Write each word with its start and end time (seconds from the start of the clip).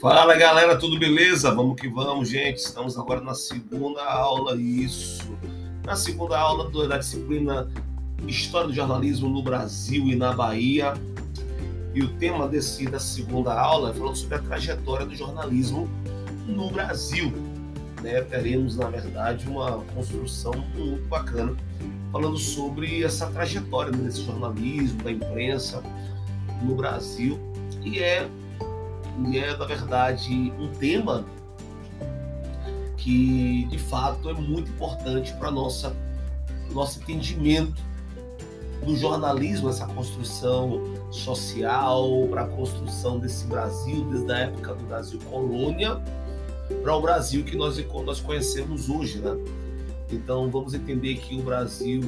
Fala 0.00 0.36
galera, 0.36 0.78
tudo 0.78 0.96
beleza? 0.96 1.52
Vamos 1.52 1.74
que 1.74 1.88
vamos, 1.88 2.28
gente. 2.28 2.58
Estamos 2.58 2.96
agora 2.96 3.20
na 3.20 3.34
segunda 3.34 4.00
aula, 4.04 4.54
isso. 4.54 5.36
Na 5.84 5.96
segunda 5.96 6.38
aula 6.38 6.70
da 6.86 6.98
disciplina 6.98 7.68
História 8.24 8.68
do 8.68 8.72
Jornalismo 8.72 9.28
no 9.28 9.42
Brasil 9.42 10.04
e 10.06 10.14
na 10.14 10.32
Bahia. 10.32 10.94
E 11.92 12.00
o 12.00 12.08
tema 12.16 12.46
desse, 12.46 12.86
da 12.86 13.00
segunda 13.00 13.52
aula 13.52 13.90
é 13.90 13.92
falando 13.92 14.14
sobre 14.14 14.36
a 14.36 14.38
trajetória 14.38 15.04
do 15.04 15.16
jornalismo 15.16 15.90
no 16.46 16.70
Brasil. 16.70 17.32
Né? 18.00 18.22
Teremos, 18.22 18.76
na 18.76 18.88
verdade, 18.88 19.48
uma 19.48 19.82
construção 19.96 20.52
muito 20.76 21.08
bacana 21.08 21.56
falando 22.12 22.38
sobre 22.38 23.02
essa 23.02 23.26
trajetória 23.32 23.90
desse 23.90 24.22
jornalismo, 24.22 25.02
da 25.02 25.10
imprensa 25.10 25.82
no 26.62 26.76
Brasil. 26.76 27.36
E 27.82 27.98
é 27.98 28.28
e 29.26 29.38
é, 29.38 29.56
na 29.56 29.64
verdade, 29.64 30.52
um 30.58 30.70
tema 30.72 31.24
que, 32.96 33.66
de 33.70 33.78
fato, 33.78 34.28
é 34.28 34.34
muito 34.34 34.70
importante 34.70 35.32
para 35.34 35.50
nossa 35.50 35.94
nosso 36.72 37.00
entendimento 37.00 37.82
do 38.84 38.94
jornalismo, 38.94 39.70
essa 39.70 39.86
construção 39.86 40.82
social, 41.10 42.28
para 42.30 42.42
a 42.42 42.46
construção 42.46 43.18
desse 43.18 43.46
Brasil, 43.46 44.04
desde 44.10 44.30
a 44.30 44.38
época 44.38 44.74
do 44.74 44.84
Brasil 44.84 45.18
colônia, 45.30 46.00
para 46.82 46.94
o 46.94 47.00
Brasil 47.00 47.44
que 47.44 47.56
nós, 47.56 47.82
nós 48.04 48.20
conhecemos 48.20 48.88
hoje, 48.88 49.18
né? 49.18 49.36
Então, 50.10 50.50
vamos 50.50 50.74
entender 50.74 51.16
que 51.16 51.38
o 51.38 51.42
Brasil, 51.42 52.00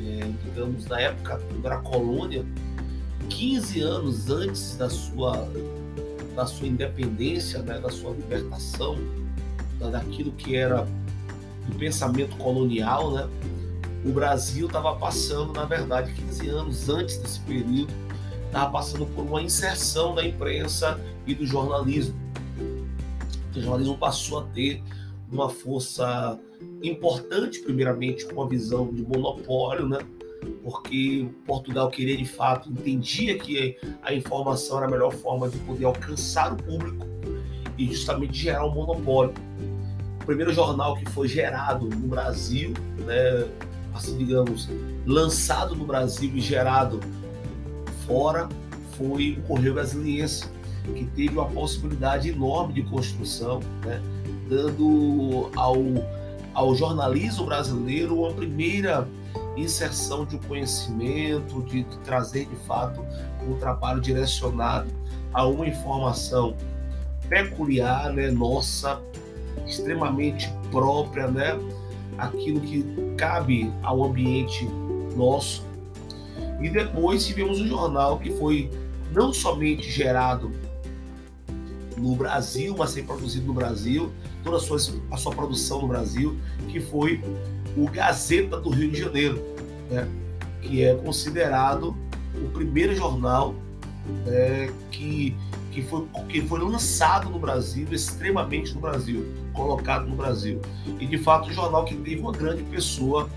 é, 0.00 0.30
digamos, 0.44 0.86
na 0.86 1.00
época 1.00 1.40
da 1.62 1.78
colônia, 1.78 2.44
15 3.28 3.80
anos 3.80 4.30
antes 4.30 4.76
da 4.76 4.88
sua 4.88 5.48
da 6.34 6.46
sua 6.46 6.66
independência, 6.66 7.60
né, 7.60 7.78
da 7.78 7.90
sua 7.90 8.12
libertação, 8.12 8.96
daquilo 9.90 10.32
que 10.32 10.56
era 10.56 10.86
do 11.68 11.76
pensamento 11.78 12.36
colonial, 12.36 13.12
né? 13.12 13.28
O 14.04 14.12
Brasil 14.12 14.66
estava 14.66 14.94
passando, 14.96 15.52
na 15.52 15.64
verdade, 15.64 16.12
15 16.12 16.48
anos 16.48 16.88
antes 16.88 17.16
desse 17.18 17.40
período, 17.40 17.92
estava 18.46 18.70
passando 18.70 19.06
por 19.06 19.24
uma 19.24 19.42
inserção 19.42 20.14
da 20.14 20.24
imprensa 20.24 21.00
e 21.26 21.34
do 21.34 21.46
jornalismo. 21.46 22.14
O 23.54 23.60
jornalismo 23.60 23.96
passou 23.96 24.40
a 24.40 24.42
ter 24.54 24.82
uma 25.30 25.48
força 25.48 26.38
importante, 26.82 27.60
primeiramente 27.60 28.26
com 28.26 28.42
a 28.42 28.48
visão 28.48 28.92
de 28.92 29.02
monopólio, 29.02 29.88
né? 29.88 29.98
Porque 30.64 31.28
Portugal 31.46 31.90
queria 31.90 32.16
de 32.16 32.24
fato, 32.24 32.70
entendia 32.70 33.38
que 33.38 33.76
a 34.02 34.14
informação 34.14 34.78
era 34.78 34.86
a 34.86 34.90
melhor 34.90 35.12
forma 35.12 35.46
de 35.46 35.58
poder 35.58 35.84
alcançar 35.84 36.54
o 36.54 36.56
público 36.56 37.06
e 37.76 37.86
justamente 37.86 38.38
gerar 38.38 38.64
um 38.64 38.74
monopólio. 38.74 39.34
O 40.22 40.24
primeiro 40.24 40.54
jornal 40.54 40.96
que 40.96 41.04
foi 41.10 41.28
gerado 41.28 41.86
no 41.86 42.08
Brasil, 42.08 42.72
né, 43.00 43.46
assim 43.92 44.16
digamos, 44.16 44.70
lançado 45.04 45.76
no 45.76 45.84
Brasil 45.84 46.30
e 46.34 46.40
gerado 46.40 46.98
fora, 48.06 48.48
foi 48.96 49.38
o 49.38 49.46
Correio 49.46 49.74
Brasiliense, 49.74 50.48
que 50.94 51.04
teve 51.14 51.34
uma 51.34 51.46
possibilidade 51.46 52.30
enorme 52.30 52.72
de 52.72 52.82
construção, 52.84 53.60
né, 53.84 54.00
dando 54.48 55.50
ao, 55.56 55.76
ao 56.54 56.74
jornalismo 56.74 57.44
brasileiro 57.44 58.20
uma 58.20 58.32
primeira 58.32 59.06
inserção 59.56 60.24
de 60.24 60.36
um 60.36 60.40
conhecimento, 60.40 61.62
de, 61.62 61.84
de 61.84 61.98
trazer 61.98 62.46
de 62.46 62.56
fato 62.66 63.04
um 63.46 63.56
trabalho 63.56 64.00
direcionado 64.00 64.90
a 65.32 65.46
uma 65.46 65.66
informação 65.66 66.56
peculiar, 67.28 68.12
né, 68.12 68.30
nossa, 68.30 69.00
extremamente 69.66 70.50
própria, 70.70 71.28
né, 71.28 71.58
aquilo 72.18 72.60
que 72.60 72.84
cabe 73.16 73.72
ao 73.82 74.04
ambiente 74.04 74.66
nosso. 75.16 75.64
E 76.60 76.68
depois 76.68 77.26
tivemos 77.26 77.60
um 77.60 77.66
jornal 77.66 78.18
que 78.18 78.30
foi 78.38 78.70
não 79.12 79.32
somente 79.32 79.90
gerado 79.90 80.52
no 81.96 82.16
Brasil, 82.16 82.74
mas 82.76 82.90
ser 82.90 83.04
produzido 83.04 83.46
no 83.46 83.54
Brasil, 83.54 84.12
toda 84.42 84.56
a 84.56 84.60
sua, 84.60 84.78
a 85.10 85.16
sua 85.16 85.32
produção 85.32 85.82
no 85.82 85.88
Brasil, 85.88 86.36
que 86.68 86.80
foi 86.80 87.22
o 87.76 87.88
Gazeta 87.90 88.58
do 88.58 88.70
Rio 88.70 88.90
de 88.90 89.00
Janeiro, 89.00 89.42
né? 89.90 90.08
que 90.62 90.82
é 90.82 90.94
considerado 90.94 91.96
o 92.34 92.48
primeiro 92.50 92.94
jornal 92.94 93.54
é, 94.26 94.70
que, 94.90 95.36
que, 95.70 95.82
foi, 95.82 96.06
que 96.28 96.40
foi 96.42 96.60
lançado 96.60 97.28
no 97.28 97.38
Brasil, 97.38 97.86
extremamente 97.90 98.74
no 98.74 98.80
Brasil, 98.80 99.24
colocado 99.52 100.06
no 100.06 100.16
Brasil. 100.16 100.60
E 100.98 101.06
de 101.06 101.18
fato, 101.18 101.48
um 101.48 101.52
jornal 101.52 101.84
que 101.84 101.94
teve 101.94 102.20
uma 102.20 102.32
grande 102.32 102.62
pessoa 102.64 103.28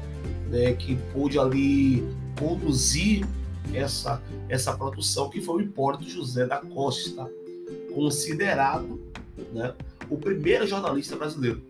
né, 0.49 0.73
que 0.73 0.95
pôde 1.13 1.37
ali 1.37 2.03
conduzir 2.39 3.25
essa, 3.73 4.21
essa 4.47 4.73
produção, 4.73 5.29
que 5.29 5.41
foi 5.41 5.57
o 5.57 5.61
Hipólito 5.61 6.09
José 6.09 6.45
da 6.45 6.57
Costa, 6.57 7.29
considerado 7.93 8.99
né, 9.53 9.73
o 10.09 10.17
primeiro 10.17 10.65
jornalista 10.65 11.15
brasileiro 11.15 11.61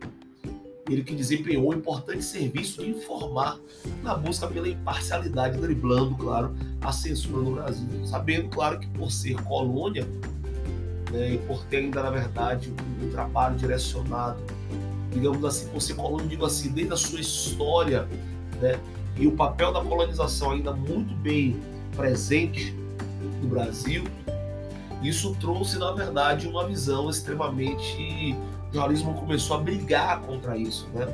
ele 0.90 1.03
que 1.03 1.14
desempenhou 1.16 1.70
um 1.70 1.74
importante 1.74 2.24
serviço 2.24 2.84
de 2.84 2.92
informar 2.92 3.59
na 4.03 4.16
busca 4.16 4.48
pela 4.48 4.68
imparcialidade, 4.68 5.58
driblando, 5.58 6.16
claro, 6.16 6.56
a 6.81 6.92
censura 6.92 7.42
no 7.42 7.56
Brasil. 7.56 7.88
Sabendo, 8.06 8.50
claro, 8.50 8.80
que 8.80 8.88
por 8.88 9.12
ser 9.12 9.36
colônia 9.44 10.08
né, 11.12 11.34
e 11.34 11.38
por 11.40 11.64
ter 11.66 11.78
ainda, 11.78 12.03
na 12.03 12.09
verdade, 12.09 12.74
um, 13.02 13.09
trabalho 13.09 13.56
direcionado, 13.56 14.40
digamos 15.12 15.44
assim, 15.44 15.68
por 15.70 15.81
ser 15.81 15.96
colônia, 15.96 16.28
digo 16.28 16.46
assim, 16.46 16.70
desde 16.70 16.94
a 16.94 16.98
sua 16.98 17.19
história, 17.19 18.08
né, 18.62 18.80
e 19.18 19.28
o 19.28 19.31
papel 19.31 19.74
da 19.74 19.81
colonização 19.81 20.52
ainda 20.52 20.74
muito 20.74 21.14
bem 21.16 21.59
presente 21.96 22.75
no 23.42 23.50
Brasil, 23.50 24.04
isso 25.02 25.36
trouxe, 25.40 25.78
na 25.78 25.92
verdade, 25.92 26.48
uma 26.48 26.68
visão 26.68 27.09
extremamente 27.09 28.36
jornalismo 28.78 29.16
começou 29.16 29.58
a 29.58 29.60
brigar 29.60 30.22
contra 30.22 30.56
isso, 30.56 30.88
né? 30.94 31.08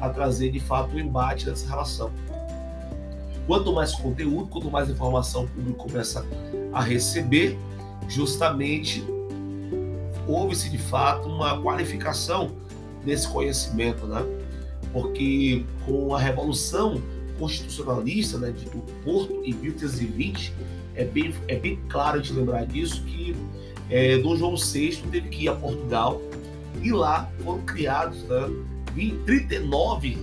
a 0.00 0.08
trazer 0.08 0.50
de 0.50 0.58
fato 0.58 0.96
o 0.96 0.98
embate 0.98 1.44
dessa 1.44 1.68
relação. 1.68 2.10
Quanto 3.46 3.72
mais 3.72 3.92
conteúdo, 3.92 4.48
quanto 4.48 4.70
mais 4.70 4.88
informação 4.88 5.44
o 5.44 5.48
público 5.48 5.86
começa 5.86 6.24
a 6.72 6.80
receber, 6.80 7.58
justamente 8.08 9.04
houve-se 10.26 10.70
de 10.70 10.78
fato 10.78 11.28
uma 11.28 11.60
qualificação 11.60 12.52
desse 13.04 13.28
conhecimento, 13.28 14.06
né? 14.06 14.24
Porque 14.92 15.64
com 15.84 16.14
a 16.14 16.18
revolução 16.18 17.02
constitucionalista 17.38 18.38
né, 18.38 18.52
de, 18.52 18.66
Porto 19.04 19.42
em 19.44 19.52
1320, 19.54 20.52
é 20.94 21.04
bem, 21.04 21.34
é 21.48 21.56
bem 21.56 21.78
claro 21.88 22.20
de 22.20 22.32
lembrar 22.32 22.66
disso 22.66 23.02
que 23.04 23.34
é, 23.88 24.18
Dom 24.18 24.36
João 24.36 24.56
VI 24.56 25.02
teve 25.10 25.28
que 25.28 25.44
ir 25.44 25.48
a 25.48 25.54
Portugal 25.54 26.20
e 26.82 26.92
lá 26.92 27.30
foram 27.42 27.60
criados 27.62 28.22
né, 28.24 28.48
39 29.26 30.18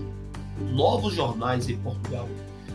novos 0.73 1.13
jornais 1.13 1.69
em 1.69 1.77
Portugal, 1.77 2.27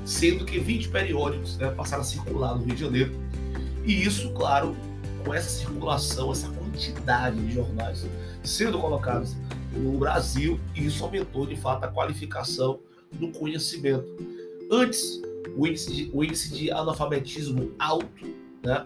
sendo 0.04 0.44
que 0.44 0.58
20 0.58 0.88
periódicos 0.88 1.56
né, 1.58 1.70
passaram 1.70 2.02
a 2.02 2.06
circular 2.06 2.54
no 2.54 2.64
Rio 2.64 2.74
de 2.74 2.80
Janeiro. 2.80 3.12
E 3.84 4.04
isso, 4.04 4.30
claro, 4.32 4.76
com 5.24 5.34
essa 5.34 5.48
circulação, 5.48 6.30
essa 6.30 6.48
quantidade 6.48 7.40
de 7.40 7.54
jornais 7.54 8.06
sendo 8.42 8.78
colocados 8.78 9.36
no 9.72 9.98
Brasil, 9.98 10.60
isso 10.74 11.04
aumentou 11.04 11.46
de 11.46 11.56
fato 11.56 11.84
a 11.84 11.88
qualificação 11.88 12.80
do 13.12 13.28
conhecimento. 13.28 14.06
Antes, 14.70 15.20
o 15.56 15.66
índice 15.66 15.92
de, 15.92 16.10
o 16.12 16.24
índice 16.24 16.52
de 16.52 16.70
analfabetismo 16.70 17.72
alto, 17.78 18.26
né? 18.62 18.82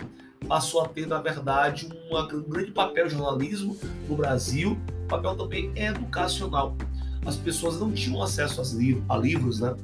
Passou 0.46 0.82
a 0.82 0.88
ter, 0.88 1.06
na 1.06 1.20
verdade, 1.20 1.88
um 2.10 2.42
grande 2.42 2.70
papel 2.70 3.08
jornalismo 3.08 3.76
no 4.08 4.16
Brasil, 4.16 4.78
papel 5.08 5.34
também 5.36 5.72
educacional. 5.76 6.76
As 7.24 7.36
pessoas 7.36 7.80
não 7.80 7.92
tinham 7.92 8.22
acesso 8.22 8.62
a 9.08 9.16
livros, 9.16 9.60
né? 9.60 9.74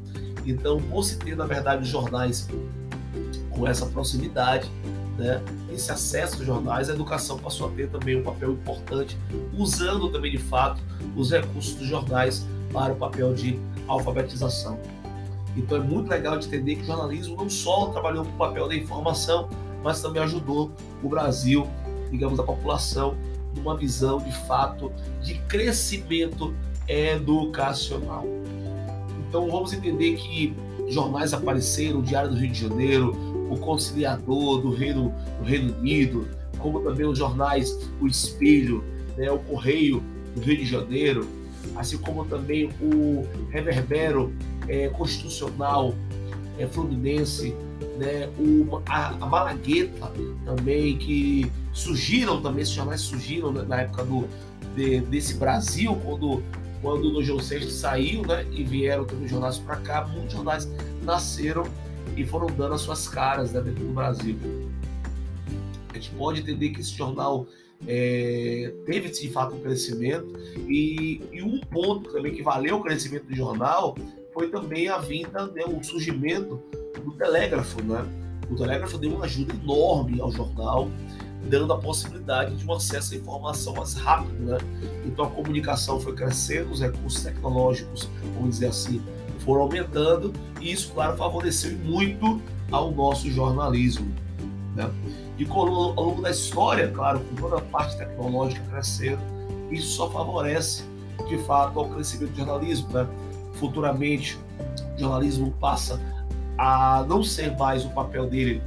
Então, 0.47 0.81
por 0.81 1.03
se 1.05 1.17
ter, 1.19 1.37
na 1.37 1.47
verdade, 1.47 1.89
jornais 1.89 2.49
com 3.51 3.67
essa 3.67 3.87
proximidade, 3.87 4.71
né, 5.19 5.43
esse 5.71 5.93
acesso 5.93 6.37
aos 6.37 6.47
jornais, 6.47 6.89
a 6.89 6.95
educação 6.95 7.39
passou 7.39 7.69
a 7.69 7.71
ter 7.71 7.89
também 7.91 8.17
um 8.17 8.23
papel 8.23 8.53
importante, 8.53 9.17
usando 9.57 10.11
também, 10.11 10.33
de 10.33 10.39
fato, 10.39 10.81
os 11.17 11.31
recursos 11.31 11.75
dos 11.75 11.87
jornais 11.87 12.47
para 12.73 12.93
o 12.93 12.97
papel 12.97 13.35
de 13.35 13.59
alfabetização. 13.87 14.79
Então, 15.57 15.77
é 15.79 15.81
muito 15.81 16.09
legal 16.09 16.39
de 16.39 16.47
entender 16.47 16.77
que 16.77 16.83
o 16.83 16.87
jornalismo 16.87 17.37
não 17.37 17.51
só 17.51 17.87
trabalhou 17.89 18.25
com 18.25 18.31
o 18.31 18.39
papel 18.39 18.69
da 18.69 18.75
informação, 18.75 19.49
mas 19.83 20.01
também 20.01 20.23
ajudou 20.23 20.71
o 21.03 21.09
Brasil, 21.09 21.67
digamos, 22.11 22.39
a 22.39 22.43
população, 22.43 23.17
numa 23.55 23.77
visão 23.77 24.19
de 24.19 24.33
fato 24.47 24.93
de 25.21 25.35
crescimento 25.41 26.55
educacional. 26.89 28.25
Então 29.29 29.51
vamos 29.51 29.73
entender 29.73 30.15
que 30.17 30.55
jornais 30.89 31.33
apareceram, 31.33 32.01
o 32.01 32.03
Diário 32.03 32.31
do 32.31 32.37
Rio 32.37 32.51
de 32.51 32.61
Janeiro, 32.61 33.17
o 33.51 33.57
Conciliador 33.57 34.61
do 34.61 34.71
Reino, 34.71 35.15
do 35.39 35.45
Reino 35.45 35.75
Unido, 35.79 36.29
como 36.59 36.81
também 36.81 37.07
os 37.07 37.19
jornais 37.19 37.91
O 38.01 38.07
Espelho, 38.07 38.85
né, 39.17 39.31
o 39.31 39.39
Correio 39.39 40.03
do 40.35 40.41
Rio 40.43 40.59
de 40.59 40.67
Janeiro, 40.67 41.27
assim 41.77 41.99
como 41.99 42.25
também 42.25 42.71
o 42.81 43.27
Reverbero 43.51 44.33
é, 44.69 44.89
Constitucional 44.89 45.95
é, 46.59 46.67
Fluminense, 46.67 47.55
né, 47.99 48.29
o, 48.39 48.81
a, 48.87 49.09
a 49.09 49.27
Malagueta 49.27 50.13
também, 50.45 50.97
que 50.97 51.51
surgiram 51.73 52.41
também, 52.41 52.63
esses 52.63 52.75
jornais 52.75 53.01
surgiram 53.01 53.53
né, 53.53 53.63
na 53.63 53.83
época 53.83 54.05
do, 54.05 54.29
de, 54.75 55.01
desse 55.01 55.35
Brasil, 55.35 55.95
quando, 56.05 56.43
quando 56.81 57.17
o 57.17 57.23
João 57.23 57.41
Sexto 57.41 57.71
saiu 57.71 58.23
né, 58.23 58.47
e 58.51 58.63
vieram 58.63 59.05
também 59.05 59.29
jornais 59.29 59.59
para 59.59 59.77
cá, 59.77 60.07
muitos 60.07 60.33
jornais 60.33 60.69
nasceram 61.03 61.67
e 62.17 62.25
foram 62.25 62.47
dando 62.47 62.75
as 62.75 62.83
suas 62.83 63.09
caras 63.09 63.53
né, 63.53 63.61
dentro 63.61 63.85
do 63.85 63.93
Brasil. 63.93 64.37
A 65.91 65.95
gente 65.95 66.11
pode 66.11 66.41
entender 66.41 66.71
que 66.71 66.81
esse 66.81 66.93
jornal 66.93 67.47
é, 67.87 68.73
teve 68.87 69.11
de 69.11 69.31
fato 69.31 69.57
um 69.57 69.61
crescimento 69.61 70.33
e, 70.69 71.21
e, 71.33 71.43
um 71.43 71.61
ponto 71.61 72.13
também 72.13 72.33
que 72.33 72.43
valeu 72.43 72.77
o 72.77 72.83
crescimento 72.83 73.27
do 73.27 73.35
jornal 73.35 73.97
foi 74.33 74.49
também 74.49 74.89
a 74.89 74.99
vinda, 74.99 75.47
né, 75.49 75.65
o 75.67 75.83
surgimento 75.83 76.63
do 77.03 77.13
telégrafo, 77.13 77.83
né? 77.83 78.05
O 78.51 78.57
telégrafo 78.57 78.99
deu 78.99 79.15
uma 79.15 79.25
ajuda 79.25 79.55
enorme 79.55 80.21
ao 80.21 80.31
jornal, 80.31 80.89
dando 81.49 81.73
a 81.73 81.79
possibilidade 81.79 82.57
de 82.57 82.67
um 82.67 82.73
acesso 82.73 83.15
à 83.15 83.17
informação 83.17 83.75
mais 83.75 83.95
rápido, 83.95 84.45
né? 84.45 84.59
Então 85.05 85.25
a 85.25 85.31
comunicação 85.31 86.01
foi 86.01 86.15
crescendo, 86.15 86.71
os 86.71 86.81
recursos 86.81 87.23
tecnológicos, 87.23 88.09
vamos 88.35 88.51
dizer 88.51 88.67
assim, 88.67 89.03
foram 89.41 89.63
aumentando 89.63 90.33
e 90.61 90.73
isso, 90.73 90.93
claro, 90.93 91.17
favoreceu 91.17 91.77
muito 91.79 92.41
ao 92.71 92.93
nosso 92.93 93.31
jornalismo, 93.31 94.13
né? 94.75 94.91
E 95.39 95.47
ao 95.49 95.65
longo 95.67 96.23
da 96.23 96.31
história, 96.31 96.89
claro, 96.89 97.21
com 97.21 97.37
toda 97.37 97.57
a 97.59 97.61
parte 97.61 97.97
tecnológica 97.97 98.63
crescendo, 98.71 99.21
isso 99.71 99.97
só 99.97 100.11
favorece, 100.11 100.85
de 101.29 101.39
fato, 101.39 101.79
ao 101.79 101.89
crescimento 101.89 102.31
do 102.33 102.37
jornalismo, 102.37 102.89
né? 102.93 103.09
Futuramente, 103.55 104.39
o 104.97 105.01
jornalismo 105.01 105.53
passa 105.59 106.01
a 106.59 107.05
não 107.09 107.23
ser 107.23 107.57
mais 107.57 107.85
o 107.85 107.91
papel 107.91 108.27
dele 108.29 108.63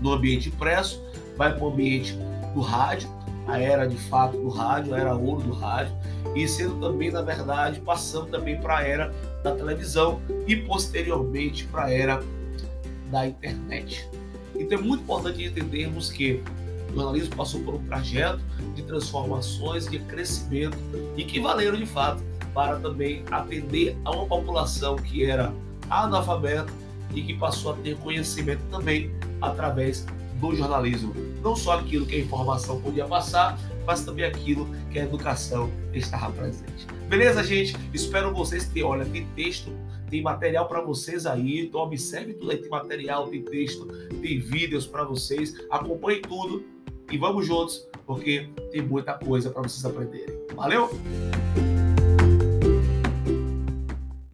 no 0.00 0.12
ambiente 0.12 0.48
impresso, 0.48 1.02
vai 1.36 1.54
para 1.54 1.64
o 1.64 1.72
ambiente 1.72 2.16
do 2.54 2.60
rádio, 2.60 3.08
a 3.46 3.58
era 3.58 3.86
de 3.86 3.96
fato 3.96 4.36
do 4.36 4.48
rádio, 4.48 4.94
a 4.94 4.98
era 4.98 5.14
ouro 5.14 5.42
do 5.42 5.52
rádio, 5.52 5.94
e 6.34 6.46
sendo 6.46 6.78
também, 6.80 7.10
na 7.10 7.22
verdade, 7.22 7.80
passando 7.80 8.26
também 8.26 8.60
para 8.60 8.78
a 8.78 8.82
era 8.82 9.14
da 9.42 9.54
televisão 9.54 10.20
e 10.46 10.56
posteriormente 10.56 11.64
para 11.64 11.84
a 11.84 11.92
era 11.92 12.22
da 13.10 13.26
internet. 13.26 14.08
Então 14.54 14.78
é 14.78 14.82
muito 14.82 15.02
importante 15.02 15.42
entendermos 15.42 16.10
que 16.10 16.42
o 16.90 16.94
jornalismo 16.94 17.36
passou 17.36 17.60
por 17.62 17.74
um 17.74 17.84
trajeto 17.84 18.40
de 18.74 18.82
transformações, 18.82 19.86
de 19.86 19.98
crescimento 20.00 20.76
e 21.16 21.24
que 21.24 21.40
valeram 21.40 21.78
de 21.78 21.86
fato 21.86 22.22
para 22.52 22.76
também 22.76 23.22
atender 23.30 23.96
a 24.04 24.10
uma 24.10 24.26
população 24.26 24.96
que 24.96 25.24
era 25.24 25.52
analfabeto 25.90 26.72
e 27.14 27.22
que 27.22 27.34
passou 27.34 27.72
a 27.72 27.76
ter 27.76 27.96
conhecimento 27.98 28.62
também 28.70 29.10
através 29.40 30.06
do 30.40 30.54
jornalismo. 30.54 31.14
Não 31.42 31.56
só 31.56 31.78
aquilo 31.78 32.06
que 32.06 32.16
a 32.16 32.18
informação 32.18 32.80
podia 32.80 33.06
passar, 33.06 33.58
mas 33.86 34.04
também 34.04 34.24
aquilo 34.24 34.68
que 34.90 34.98
a 34.98 35.04
educação 35.04 35.70
estava 35.92 36.30
presente. 36.32 36.86
Beleza, 37.08 37.42
gente? 37.42 37.76
Espero 37.92 38.32
vocês 38.34 38.66
ter, 38.66 38.82
olha, 38.82 39.04
tem 39.06 39.26
texto, 39.34 39.72
tem 40.10 40.22
material 40.22 40.68
para 40.68 40.80
vocês 40.80 41.26
aí, 41.26 41.60
então 41.60 41.80
observe 41.80 42.34
tudo 42.34 42.50
aí, 42.50 42.58
tem 42.58 42.70
material, 42.70 43.28
tem 43.28 43.42
texto, 43.42 43.86
tem 44.20 44.38
vídeos 44.38 44.86
para 44.86 45.04
vocês, 45.04 45.54
acompanhe 45.70 46.20
tudo 46.20 46.64
e 47.10 47.16
vamos 47.16 47.46
juntos, 47.46 47.88
porque 48.06 48.48
tem 48.70 48.82
muita 48.82 49.14
coisa 49.14 49.50
para 49.50 49.62
vocês 49.62 49.84
aprenderem. 49.84 50.38
Valeu? 50.54 50.90